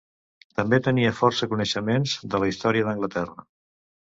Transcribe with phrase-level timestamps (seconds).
[0.61, 3.47] També tenia força coneixements de la història d'Anglaterra.